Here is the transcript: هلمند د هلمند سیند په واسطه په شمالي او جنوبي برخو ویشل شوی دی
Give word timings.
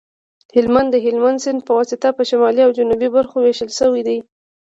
هلمند 0.55 0.89
د 0.91 0.95
هلمند 1.05 1.41
سیند 1.43 1.59
په 1.67 1.71
واسطه 1.77 2.07
په 2.17 2.23
شمالي 2.29 2.61
او 2.63 2.71
جنوبي 2.77 3.09
برخو 3.15 3.35
ویشل 3.39 3.69
شوی 3.79 4.01
دی 4.07 4.17